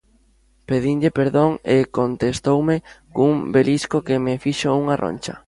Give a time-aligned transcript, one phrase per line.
[0.69, 2.77] Pedinlle perdón e contestoume
[3.15, 5.33] cun belisco que me fixo unha roncha.